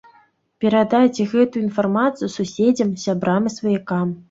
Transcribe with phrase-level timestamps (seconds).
[0.63, 4.19] Перадайце гэтую інфармацыю суседзям, сябрам і сваякам.